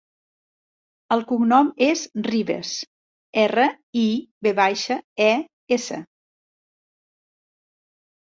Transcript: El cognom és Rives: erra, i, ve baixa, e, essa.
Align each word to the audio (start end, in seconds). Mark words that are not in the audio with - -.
El 1.15 1.19
cognom 1.31 1.67
és 1.87 2.05
Rives: 2.27 2.71
erra, 3.43 3.67
i, 4.03 4.07
ve 4.47 4.53
baixa, 4.61 4.97
e, 5.25 5.29
essa. 5.77 5.99